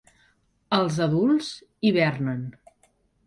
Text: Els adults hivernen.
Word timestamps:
Els 0.77 0.97
adults 1.07 1.51
hivernen. 1.89 2.43